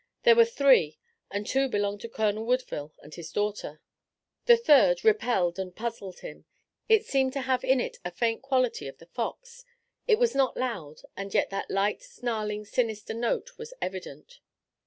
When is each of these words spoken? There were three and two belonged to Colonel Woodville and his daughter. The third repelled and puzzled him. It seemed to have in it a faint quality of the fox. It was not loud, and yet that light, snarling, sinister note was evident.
There 0.23 0.35
were 0.35 0.45
three 0.45 0.97
and 1.29 1.45
two 1.45 1.69
belonged 1.69 2.01
to 2.01 2.09
Colonel 2.09 2.43
Woodville 2.43 2.91
and 3.03 3.13
his 3.13 3.31
daughter. 3.31 3.81
The 4.47 4.57
third 4.57 5.05
repelled 5.05 5.59
and 5.59 5.75
puzzled 5.75 6.21
him. 6.21 6.45
It 6.89 7.05
seemed 7.05 7.33
to 7.33 7.41
have 7.41 7.63
in 7.63 7.79
it 7.79 7.97
a 8.03 8.09
faint 8.09 8.41
quality 8.41 8.87
of 8.87 8.97
the 8.97 9.05
fox. 9.05 9.63
It 10.07 10.17
was 10.17 10.33
not 10.33 10.57
loud, 10.57 11.01
and 11.15 11.31
yet 11.35 11.51
that 11.51 11.69
light, 11.69 12.01
snarling, 12.01 12.65
sinister 12.65 13.13
note 13.13 13.51
was 13.59 13.75
evident. 13.79 14.39